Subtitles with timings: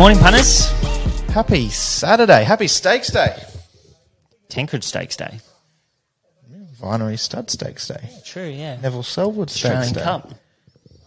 [0.00, 0.70] Morning, punters.
[1.28, 2.42] Happy Saturday.
[2.42, 3.36] Happy Stakes Day.
[4.48, 5.40] Tancred Stakes Day.
[6.80, 8.08] Vinery Stud Stakes Day.
[8.24, 8.80] True, yeah.
[8.80, 10.02] Neville Sellwood Stakes Australian Day.
[10.02, 10.34] Cup.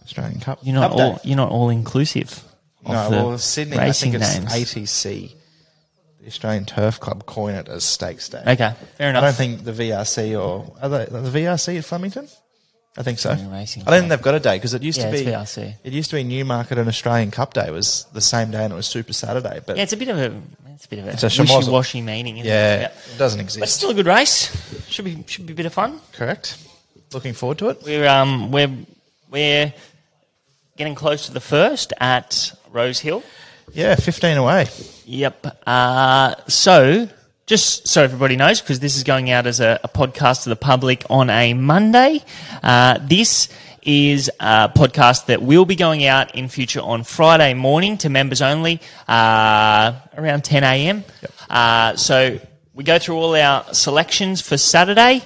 [0.04, 0.60] Australian Cup.
[0.62, 1.20] You're not Cup all Day.
[1.24, 2.44] you're not all inclusive.
[2.86, 4.52] Of the well, Sydney, I racing think it's names.
[4.52, 5.34] ATC.
[6.20, 8.44] The Australian Turf Club coin it as Stakes Day.
[8.46, 9.24] Okay, fair enough.
[9.24, 9.38] I enough.
[9.38, 12.28] don't think the VRC or are they, the VRC at Flemington.
[12.96, 13.34] I think so.
[13.34, 15.74] Racing I don't think they've got a day because it used Yeah, to be VRC.
[15.82, 18.76] It used to be Newmarket and Australian Cup Day was the same day and it
[18.76, 19.60] was Super Saturday.
[19.66, 20.32] But yeah, it's a bit of a
[20.74, 21.56] it's a bit of a, It's a shamozzle.
[21.58, 22.36] wishy-washy meaning.
[22.36, 22.92] Yeah, it?
[23.14, 23.58] it doesn't exist.
[23.60, 24.50] but it's still a good race.
[24.88, 26.00] Should be should be a bit of fun.
[26.12, 26.56] Correct.
[27.12, 27.82] Looking forward to it.
[27.84, 28.70] We're um we're
[29.30, 29.72] we're
[30.76, 33.22] getting close to the first at Rose Hill.
[33.72, 34.66] Yeah, fifteen away.
[35.06, 35.62] Yep.
[35.66, 37.08] Uh, so,
[37.46, 40.56] just so everybody knows, because this is going out as a, a podcast to the
[40.56, 42.22] public on a Monday,
[42.62, 43.48] uh, this
[43.82, 48.40] is a podcast that will be going out in future on Friday morning to members
[48.40, 51.04] only, uh, around 10 a.m.
[51.50, 52.38] Uh, so,
[52.72, 55.22] we go through all our selections for Saturday.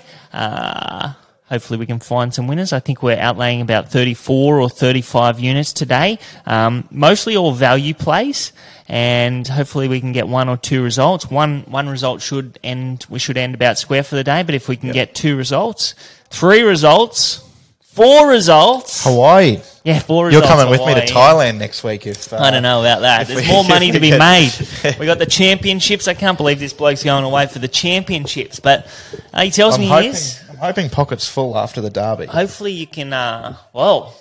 [1.49, 2.73] Hopefully, we can find some winners.
[2.73, 8.53] I think we're outlaying about 34 or 35 units today, um, mostly all value plays,
[8.87, 11.31] and hopefully, we can get one or two results.
[11.31, 13.07] One one result should end.
[13.09, 14.43] We should end about square for the day.
[14.43, 15.95] But if we can get two results,
[16.31, 17.43] three results,
[17.83, 19.61] four results, Hawaii.
[19.85, 20.47] yeah, four results.
[20.47, 21.53] You're coming with me to Hawaii.
[21.53, 23.27] Thailand next week if uh, I don't know about that.
[23.27, 24.53] There's we- more money to be made.
[24.99, 26.09] We got the championships.
[26.09, 28.87] I can't believe this bloke's going away for the championships, but
[29.35, 30.41] uh, he tells I'm me he is.
[30.61, 32.27] I'm hoping pockets full after the derby.
[32.27, 33.13] hopefully you can.
[33.13, 34.15] Uh, well,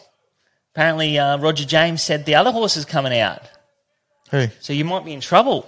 [0.73, 3.41] apparently uh, Roger James said the other horse is coming out,
[4.31, 4.47] Who?
[4.59, 5.67] so you might be in trouble.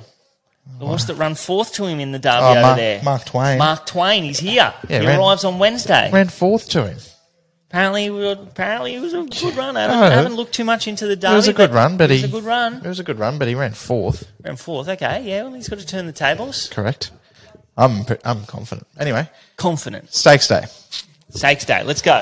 [0.80, 3.26] The horse that ran fourth to him in the derby Oh, over Mark, there, Mark
[3.26, 3.58] Twain.
[3.58, 4.24] Mark Twain.
[4.24, 4.72] He's here.
[4.88, 6.12] Yeah, he ran- arrives on Wednesday.
[6.12, 6.98] ran fourth to him.
[7.70, 9.76] apparently, we were- apparently it was a good run.
[9.76, 10.04] I haven't, Oh.
[10.04, 11.34] I haven't looked too much into the derby.
[11.34, 12.76] It was a good run, but it was he a good run.
[12.76, 14.28] It was a good run, but he ran fourth.
[14.44, 14.88] Ran fourth.
[14.90, 15.42] Okay, yeah.
[15.44, 16.68] Well, he's got to turn the tables.
[16.72, 17.10] Correct.
[17.80, 18.86] I'm I'm confident.
[19.00, 20.14] Anyway, Confident.
[20.14, 20.66] stakes day.
[21.30, 21.84] Stakes day.
[21.84, 22.22] Let's go.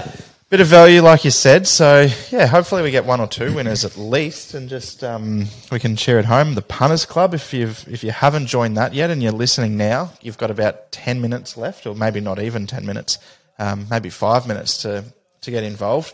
[0.50, 1.68] Bit of value, like you said.
[1.68, 5.80] So yeah, hopefully we get one or two winners at least, and just um, we
[5.80, 6.54] can cheer at home.
[6.56, 7.34] The Punters Club.
[7.34, 10.92] If you've if you haven't joined that yet and you're listening now, you've got about
[10.92, 13.18] ten minutes left, or maybe not even ten minutes,
[13.60, 15.04] um, maybe five minutes to
[15.42, 16.14] to get involved.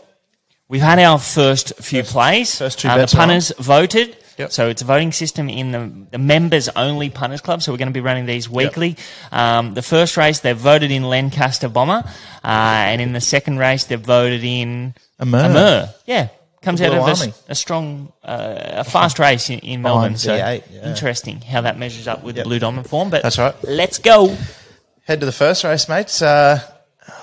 [0.68, 2.58] We've had our first few plays.
[2.58, 3.28] first two bets the are on.
[3.28, 4.16] punters voted.
[4.38, 4.52] Yep.
[4.52, 7.62] So it's a voting system in the, the members only punters club.
[7.62, 8.96] So we're going to be running these weekly.
[9.30, 12.08] Um, the first race they voted in Lancaster Bomber, uh,
[12.44, 15.38] and in the second race they voted in Amur.
[15.38, 15.94] Amur.
[16.06, 16.28] Yeah,
[16.62, 20.16] comes out of a, a strong, uh, a fast race in, in Melbourne.
[20.16, 20.58] So yeah.
[20.82, 22.44] interesting how that measures up with Yep.
[22.44, 23.10] the Blue Diamond form.
[23.10, 23.54] But That's right.
[23.62, 24.36] Let's go.
[25.04, 26.22] Head to the first race, mates.
[26.22, 26.60] Uh,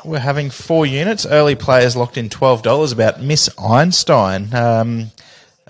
[0.05, 1.25] we're having four units.
[1.25, 2.91] Early players locked in twelve dollars.
[2.91, 5.11] About Miss Einstein, um,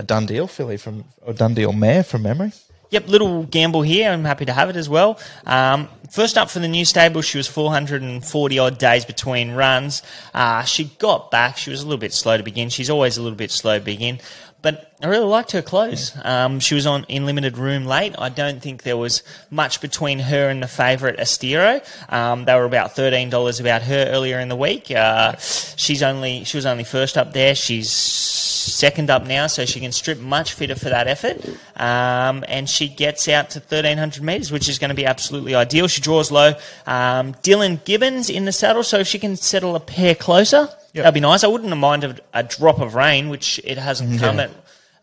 [0.01, 2.51] a done deal filly from or done deal mare from memory.
[2.89, 4.11] Yep, little gamble here.
[4.11, 5.17] I'm happy to have it as well.
[5.45, 10.03] Um, first up for the new stable, she was 440 odd days between runs.
[10.33, 11.55] Uh, she got back.
[11.55, 12.67] She was a little bit slow to begin.
[12.67, 14.19] She's always a little bit slow to begin.
[14.61, 16.11] But I really liked her close.
[16.23, 18.13] Um, she was on in limited room late.
[18.19, 21.81] I don't think there was much between her and the favourite Astero.
[22.11, 24.91] Um, they were about thirteen dollars about her earlier in the week.
[24.91, 27.55] Uh, she's only she was only first up there.
[27.55, 31.43] She's second up now, so she can strip much fitter for that effort.
[31.79, 35.87] Um, and she gets out to 1300 metres, which is going to be absolutely ideal.
[35.87, 36.49] She draws low.
[36.85, 41.03] Um, Dylan Gibbons in the saddle, so if she can settle a pair closer, Yep.
[41.03, 41.43] that'd be nice.
[41.43, 44.43] I wouldn't have minded a drop of rain, which it hasn't come Yeah.
[44.43, 44.51] at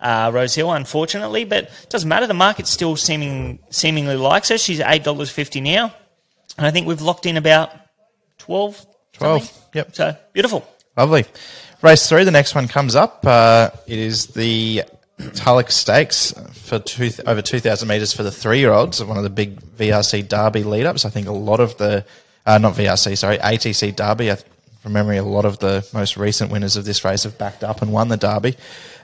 [0.00, 2.26] uh, Rose Hill, unfortunately, but it doesn't matter.
[2.26, 4.59] The market still seeming seemingly likes her.
[4.59, 5.92] She's eight dollars fifty now,
[6.56, 7.70] and I think we've locked in about
[8.38, 9.62] 12 12, something.
[9.75, 9.94] yep.
[9.94, 10.69] So beautiful.
[10.97, 11.25] Lovely.
[11.82, 13.25] Race three, the next one comes up.
[13.26, 14.82] Uh, it is the
[15.34, 19.30] Tulloch Stakes for two, over 2,000 metres for the three year olds, one of the
[19.30, 21.04] big VRC Derby lead ups.
[21.04, 22.04] I think a lot of the,
[22.47, 24.39] uh, not VRC, sorry, ATC Derby, I,
[24.78, 27.83] from memory, a lot of the most recent winners of this race have backed up
[27.83, 28.57] and won the Derby.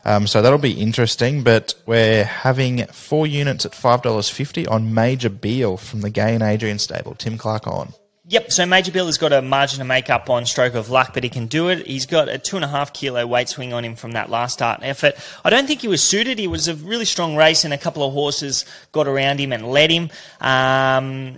[0.04, 5.76] Um, so that'll be interesting, but we're having four units at $5.50 on Major Beal
[5.76, 7.14] from the Gai and Adrian stable.
[7.14, 7.94] Tim Clark on.
[8.26, 11.12] Yep, so Major Bill has got a margin to make up on stroke of luck,
[11.12, 11.86] but he can do it.
[11.86, 14.54] He's got a two and a half kilo weight swing on him from that last
[14.54, 15.14] start effort.
[15.44, 16.38] I don't think he was suited.
[16.38, 19.68] He was a really strong race, and a couple of horses got around him and
[19.68, 20.08] led him.
[20.40, 21.36] Um,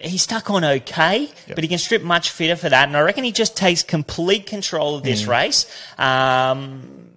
[0.00, 3.24] he stuck on okay, but he can strip much fitter for that, and I reckon
[3.24, 5.66] he just takes complete control of this race.
[5.98, 7.09] Um,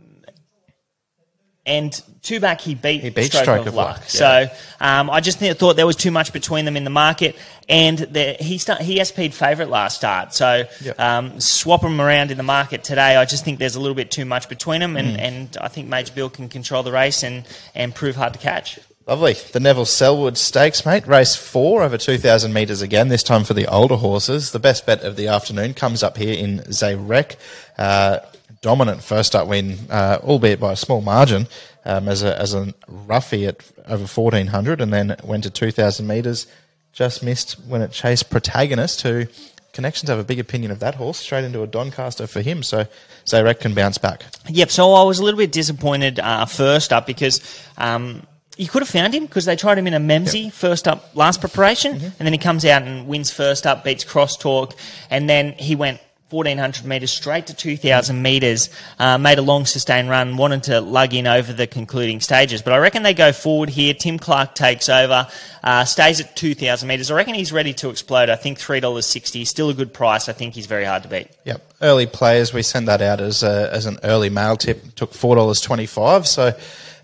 [1.66, 3.98] and two back he beat, He beat Stroke, Stroke of, of Luck.
[4.00, 4.48] Luck, So
[4.82, 7.36] um, I just thought there was too much between them in the market,
[7.70, 10.34] and the, he start, he SP'd favourite last start.
[10.34, 11.00] So Yep.
[11.00, 13.16] um, swap them around in the market today.
[13.16, 15.88] I just think there's a little bit too much between them, and, and I think
[15.88, 17.46] Major Bill can control the race and,
[17.76, 18.80] and prove hard to catch.
[19.06, 19.34] Lovely.
[19.34, 21.06] The Neville Sellwood Stakes, mate.
[21.08, 24.52] Race four over 2,000 metres again, this time for the older horses.
[24.52, 27.36] The best bet of the afternoon comes up here in Zayrek.
[27.78, 28.20] Uh,
[28.62, 31.48] dominant first up win, uh, albeit by a small margin,
[31.86, 33.58] um, as, a, as a roughie at
[33.88, 36.48] over 1,400 and then went to 2,000 metres.
[36.94, 39.26] Just missed when it chased Protagonist, who
[39.74, 42.62] connections have a big opinion of that horse, straight into a Doncaster for him.
[42.64, 42.86] So
[43.26, 44.24] Zayrek can bounce back.
[44.48, 44.70] Yep.
[44.70, 47.42] So I was a little bit disappointed uh, first up because
[47.78, 48.26] um,
[48.58, 51.40] you could have found him because they tried him in a Memsie first up last
[51.40, 54.76] preparation, and then he comes out and wins first up, beats Crosstalk,
[55.10, 56.00] and then he went.
[56.34, 58.70] 1400 metres straight to 2000 metres,
[59.00, 62.62] uh, made a long sustained run, wanted to lug in over the concluding stages.
[62.62, 63.94] But I reckon they go forward here.
[63.94, 65.28] Tim Clark takes over,
[65.64, 67.10] uh, stays at 2000 metres.
[67.10, 68.30] I reckon he's ready to explode.
[68.30, 70.28] I think $3.60 still a good price.
[70.28, 71.28] I think he's very hard to beat.
[71.46, 72.54] Yep, early players.
[72.54, 74.96] We send that out as a, as an early mail tip.
[74.96, 76.28] Took four dollars twenty five.
[76.28, 76.58] So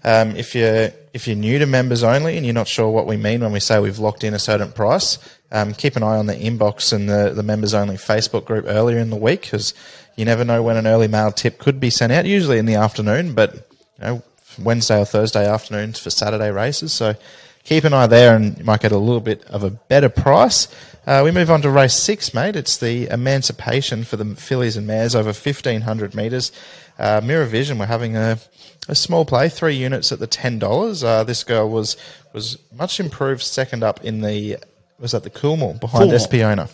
[0.03, 3.17] um, if you're if you're new to members only and you're not sure what we
[3.17, 5.17] mean when we say we've locked in a certain price,
[5.51, 8.97] um, keep an eye on the inbox and the the members only Facebook group earlier
[8.97, 9.73] in the week because
[10.15, 12.25] you never know when an early mail tip could be sent out.
[12.25, 13.61] Usually in the afternoon, but you
[14.01, 14.23] know
[14.59, 16.93] Wednesday or Thursday afternoons for Saturday races.
[16.93, 17.15] So
[17.63, 20.67] keep an eye there and you might get a little bit of a better price.
[21.05, 22.55] Uh, we move on to race six, mate.
[22.55, 26.51] It's the Emancipation for the fillies and mares over 1,500 metres.
[26.99, 28.37] Uh, Mirror Vision, we're having a,
[28.89, 31.03] a small play, three units at the $10.
[31.03, 31.95] Uh, this girl was
[32.33, 34.57] was much improved second up in the,
[34.99, 36.13] was that the Coolmore behind Coolmore.
[36.15, 36.69] Espiona.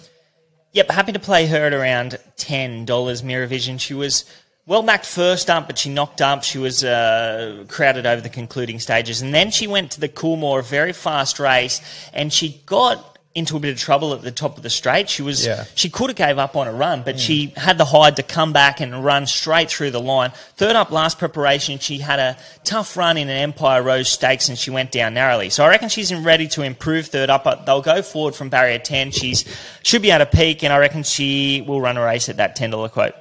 [0.73, 3.23] Yep, happy to play her at around ten dollars.
[3.23, 3.77] Mirror Vision.
[3.77, 4.25] She was
[4.65, 6.43] well backed first up, but she knocked up.
[6.43, 10.59] She was uh, crowded over the concluding stages, and then she went to the Coolmore,
[10.59, 11.79] a very fast race,
[12.13, 15.09] and she got into a bit of trouble at the top of the straight.
[15.09, 15.65] She was Yeah.
[15.75, 18.53] she could have gave up on a run, but she had the hide to come
[18.53, 20.31] back and run straight through the line.
[20.55, 24.57] Third up last preparation, she had a tough run in an Empire Rose Stakes and
[24.57, 25.49] she went down narrowly.
[25.49, 27.43] So I reckon she's ready to improve third up.
[27.43, 29.11] But They'll go forward from barrier 10.
[29.11, 29.43] She's
[29.83, 32.57] should be at a peak and I reckon she will run a race at that
[32.57, 33.13] $10 quote.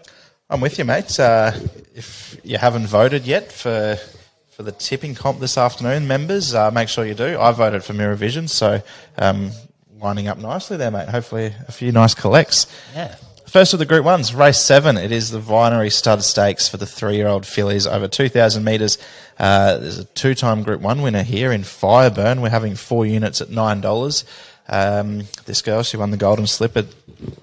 [0.48, 1.18] I'm with you, mate.
[1.18, 1.50] Uh,
[1.96, 3.98] if you haven't voted yet for
[4.54, 7.36] for the tipping comp this afternoon, members, uh, make sure you do.
[7.40, 8.80] I voted for Mirror Vision, so
[9.18, 9.50] um,
[10.04, 11.08] lining up nicely there, mate.
[11.08, 12.66] Hopefully, a few nice collects.
[12.94, 13.16] Yeah.
[13.46, 14.96] First of the Group Ones, race seven.
[14.98, 18.98] It is the Vinery Stud Stakes for the three-year-old fillies over 2,000 metres.
[19.38, 22.42] Uh, there's a two-time Group One winner here in Fireburn.
[22.42, 24.24] We're having four units at nine dollars.
[24.68, 26.84] Um, this girl, she won the Golden Slipper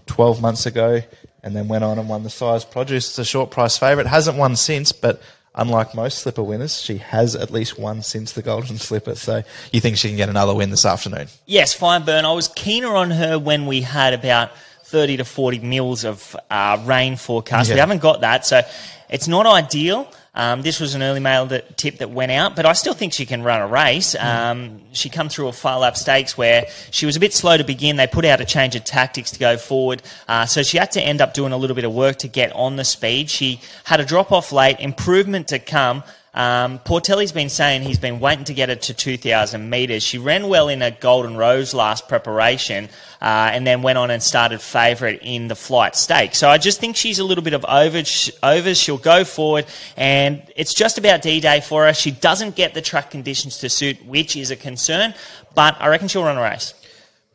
[0.05, 1.01] 12 months ago,
[1.43, 3.09] and then went on and won the Sires Produce.
[3.09, 4.07] It's a short price favourite.
[4.07, 5.21] Hasn't won since, but
[5.55, 9.15] unlike most Slipper winners, she has at least won since the Golden Slipper.
[9.15, 11.27] So you think she can get another win this afternoon?
[11.45, 12.23] Yes, Fireburn.
[12.23, 14.51] I was keener on her when we had about
[14.85, 17.71] 30 to 40 mils of uh, rain forecast.
[17.71, 18.61] We haven't got that, so
[19.09, 20.11] it's not ideal.
[20.33, 23.11] Um, this was an early mail that, tip that went out, but I still think
[23.11, 24.15] she can run a race.
[24.15, 27.65] Um, she come through a Phar Lap stakes where she was a bit slow to
[27.65, 27.97] begin.
[27.97, 31.01] They put out a change of tactics to go forward, uh, so she had to
[31.01, 33.29] end up doing a little bit of work to get on the speed.
[33.29, 36.01] She had a drop off late, improvement to come.
[36.33, 40.01] Um, Portelli's been saying he's been waiting to get her to 2,000 metres.
[40.01, 42.85] She ran well in a Golden Rose last preparation
[43.21, 46.33] uh, and then went on and started favourite in the flight stake.
[46.33, 48.03] So I just think she's a little bit of over.
[48.43, 48.75] over.
[48.75, 49.65] She'll go forward
[49.97, 51.93] and it's just about D-Day for her.
[51.93, 55.13] She doesn't get the track conditions to suit, which is a concern,
[55.53, 56.73] but I reckon she'll run a race.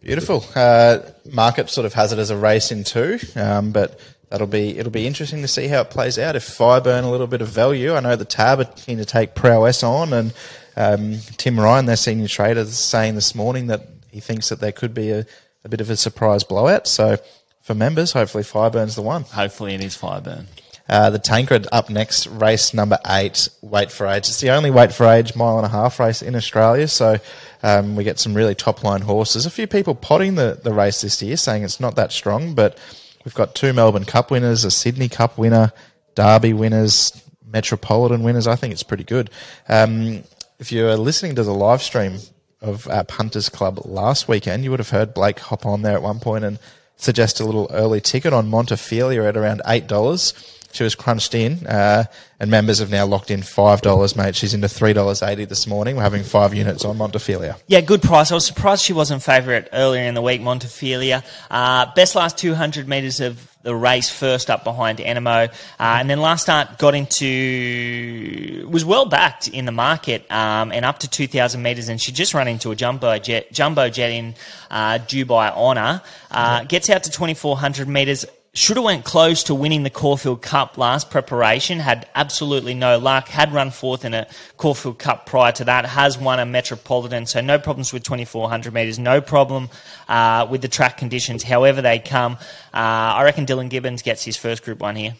[0.02, 0.44] Beautiful.
[0.54, 1.00] Uh,
[1.32, 4.92] market sort of has it as a race in two, um, but that'll be it'll
[4.92, 6.36] be interesting to see how it plays out.
[6.36, 9.34] If Fireburn a little bit of value, I know the Tab are keen to take
[9.34, 10.34] Prowess on, and
[10.76, 14.72] um, Tim Ryan, their senior trader, is saying this morning that he thinks that there
[14.72, 15.26] could be a,
[15.64, 16.86] a bit of a surprise blowout.
[16.86, 17.18] So
[17.62, 19.22] for members, hopefully Fireburn's the one.
[19.22, 20.46] Hopefully it is Fireburn.
[20.88, 24.28] Uh, the Tancred up next, race number eight, Weight for Age.
[24.28, 27.16] It's the only Weight for Age mile and a half race in Australia, so
[27.64, 29.46] um, we get some really top line horses.
[29.46, 32.78] A few people potting the, the race this year, saying it's not that strong, but
[33.26, 35.72] we've got two Melbourne Cup winners, a Sydney Cup winner,
[36.14, 37.12] Derby winners,
[37.44, 38.46] Metropolitan winners.
[38.46, 39.30] I think it's pretty good.
[39.68, 40.22] Um,
[40.58, 42.18] if you're listening to the live stream
[42.62, 46.02] of our Punters Club last weekend, you would have heard Blake hop on there at
[46.02, 46.58] one point and
[46.96, 50.32] suggest a little early ticket on Montefilia at around eight dollars.
[50.76, 52.04] She was crunched in, uh,
[52.38, 54.36] and members have now locked in five dollars, mate.
[54.36, 55.96] She's into three dollars eighty this morning.
[55.96, 57.58] We're having five units on Montefilia.
[57.66, 58.30] Yeah, good price.
[58.30, 61.24] I was surprised she wasn't favourite earlier in the week, Montefilia.
[61.50, 66.20] Uh, best last 200 metres of the race first up behind Enemo, uh, and then
[66.20, 71.60] last start got into was well backed in the market um, and up to 2,000
[71.60, 74.34] metres, and she just ran into a jumbo jet, jumbo jet in
[74.70, 78.24] uh, Dubai Honour, uh, gets out to 2,400 metres
[78.56, 81.78] should have went close to winning the Caulfield Cup last preparation.
[81.78, 83.28] Had absolutely no luck.
[83.28, 85.84] Had run fourth in a Caulfield Cup prior to that.
[85.84, 88.98] Has won a Metropolitan, so no problems with 2400 metres.
[88.98, 89.68] No problem
[90.08, 92.32] uh, with the track conditions, however they come.
[92.72, 95.14] Uh, I reckon Dylan Gibbons gets his first Group One here.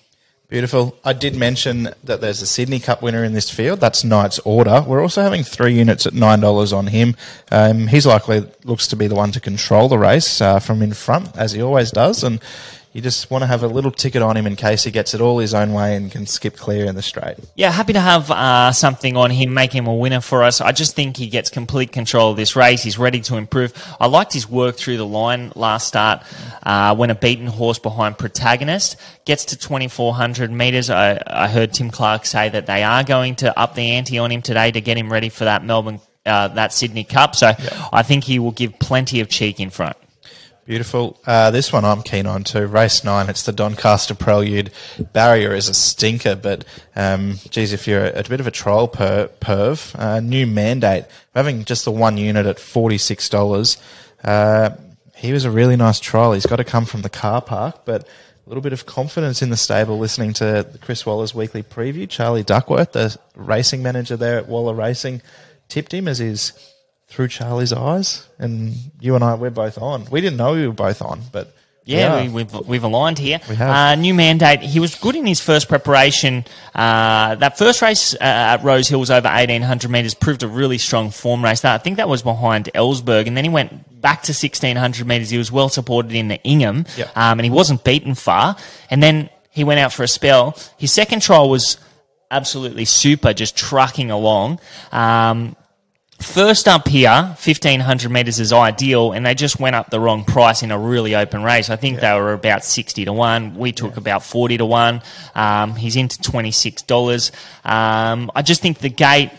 [0.49, 0.97] Beautiful.
[1.05, 3.81] I did mention that there's a Sydney Cup winner in this field.
[3.81, 4.83] That's Knight's Order.
[4.87, 7.16] We're also having three units at nine dollars on him.
[7.50, 10.95] Um, he's likely looks to be the one to control the race uh, from in
[10.95, 12.40] front, as he always does, and
[12.97, 15.21] you just want to have a little ticket on him in case he gets it
[15.21, 17.37] all his own way and can skip clear in the straight.
[17.55, 20.62] Yeah, happy to have uh, something on him, make him a winner for us.
[20.62, 22.83] I just think he gets complete control of this race.
[22.83, 23.75] He's ready to improve.
[24.00, 26.23] I liked his work through the line last start
[26.62, 30.88] uh, when a beaten horse behind Protagonist gets to 2,400 metres.
[30.88, 34.33] I, I heard Tim Clark say that they are going to up the ante on
[34.33, 37.37] him today to get him ready for that Melbourne, uh, that Sydney Cup.
[37.37, 37.88] So yeah.
[37.93, 39.99] I think he will give plenty of cheek in front.
[40.66, 41.16] Beautiful.
[41.25, 42.66] Uh, this one I'm keen on too.
[42.66, 43.28] Race nine.
[43.28, 44.73] It's the Doncaster Prelude.
[45.12, 46.64] Barrier is a stinker, but
[46.96, 51.04] um, geez, if you're a, a bit of a troll per, perv, uh, new mandate.
[51.37, 53.76] Having just the one unit at forty six dollars.
[54.25, 54.70] Uh,
[55.14, 56.32] he was a really nice trial.
[56.32, 59.50] He's got to come from the car park, but a little bit of confidence in
[59.50, 59.99] the stable.
[59.99, 65.23] Listening to Chris Waller's weekly preview, Charlie Duckworth, the racing manager there at Waller Racing,
[65.68, 66.52] tipped him as his
[67.06, 70.06] through Charlie's eyes, and you and I we're both on.
[70.10, 71.52] We didn't know we were both on, but
[71.86, 73.38] yeah, we, have we've, we've aligned here.
[73.48, 73.70] We have.
[73.70, 74.60] Uh, new mandate.
[74.60, 76.44] He was good in his first preparation.
[76.75, 80.78] Uh, that first race uh, at Rose Hill was over 1,800 metres, proved a really
[80.78, 81.64] strong form race.
[81.64, 85.30] I think that was behind Ellsberg, and then he went back to 1,600 metres.
[85.30, 87.16] He was well supported in the Ingham, yep.
[87.16, 88.56] um, and he wasn't beaten far.
[88.90, 90.58] And then he went out for a spell.
[90.78, 91.78] His second trial was
[92.32, 94.58] absolutely super, just trucking along.
[94.90, 95.54] Um,
[96.37, 100.62] First up here, 1500 metres is ideal, and they just went up the wrong price
[100.62, 101.71] in a really open race.
[101.71, 102.12] I think yeah.
[102.12, 103.55] they were about 60 to 1.
[103.55, 104.00] We took yeah.
[104.00, 105.02] about 40 to 1.
[105.35, 107.31] Um, he's into $26.
[107.64, 109.31] Um, I just think the gate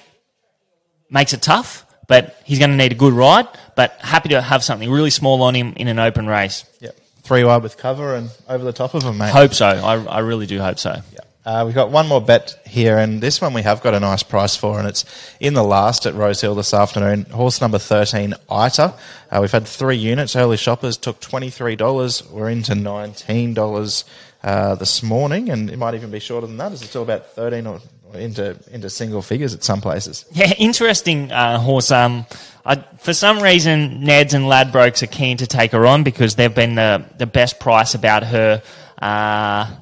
[1.12, 3.48] makes it tough, but he's going to need a good ride.
[3.76, 6.66] But happy to have something really small on him in an open race.
[6.80, 6.94] Yeah.
[7.22, 9.30] Three wide with cover and over the top of him, mate.
[9.30, 9.68] Hope so.
[9.68, 11.00] I, I really do hope so.
[11.48, 14.22] Uh, we've got one more bet here, and this one we have got a nice
[14.22, 15.06] price for, and it's
[15.40, 17.24] in the last at Rosehill this afternoon.
[17.24, 18.94] Horse number 13, Ita.
[19.32, 20.36] Uh, we've had three units.
[20.36, 22.30] Early shoppers took $23.
[22.32, 24.04] We're into $19
[24.44, 26.74] uh, this morning, and it might even be shorter than that.
[26.74, 27.80] It's still about 13 or
[28.14, 30.26] into into single figures at some places.
[30.34, 31.92] Yeah, interesting uh, horse.
[31.92, 32.26] Um,
[32.66, 36.54] I, for some reason, Neds and Ladbrokes are keen to take her on because they've
[36.54, 38.62] been the, the best price about her
[39.02, 39.74] uh,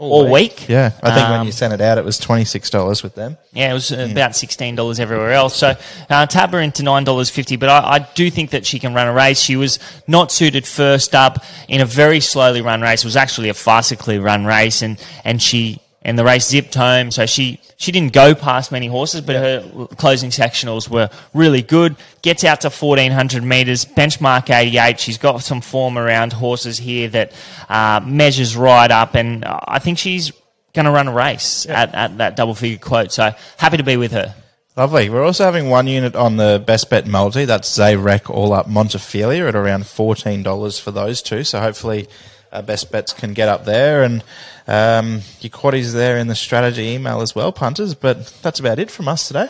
[0.00, 0.60] all, all week.
[0.60, 0.68] week.
[0.68, 3.14] Yeah, I think um, when you sent it out, it was twenty six dollars with
[3.14, 3.36] them.
[3.52, 4.10] Yeah, it was mm.
[4.10, 5.54] about sixteen dollars everywhere else.
[5.54, 5.74] So
[6.08, 7.56] uh, tab her into nine dollars fifty.
[7.56, 9.40] But I, I, do think that she can run a race.
[9.40, 9.78] She was
[10.08, 13.04] not suited first up in a very slowly run race.
[13.04, 17.10] It was actually a farcically run race, and and she and the race zipped home.
[17.10, 21.96] So she, she didn't go past many horses, but her closing sectionals were really good.
[22.22, 24.98] Gets out to 1400 metres, benchmark 88.
[24.98, 27.32] She's got some form around horses here that
[27.68, 30.32] uh, measures right up, and I think she's
[30.72, 33.12] going to run a race at, at that double figure quote.
[33.12, 34.34] So happy to be with her.
[34.76, 35.10] Lovely.
[35.10, 37.44] We're also having one unit on the best bet multi.
[37.44, 41.44] That's Zayrek all up Montefilia at around $14 for those two.
[41.44, 42.08] So hopefully
[42.52, 44.02] uh, best bets can get up there.
[44.02, 44.22] And
[44.66, 47.94] um, your quaddies there in the strategy email as well, punters.
[47.94, 49.48] But that's about it from us today.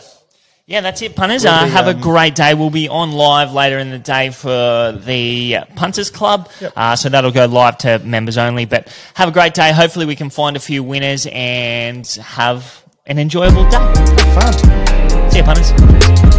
[0.67, 1.43] Yeah, that's it, punters.
[1.43, 2.53] We'll uh, have um, a great day.
[2.53, 6.49] We'll be on live later in the day for the Punters Club.
[6.61, 6.73] Yep.
[6.75, 8.65] Uh, so that'll go live to members only.
[8.65, 9.73] But have a great day.
[9.73, 13.93] Hopefully, we can find a few winners and have an enjoyable day.
[14.33, 15.31] Fun.
[15.31, 16.30] See you, punters.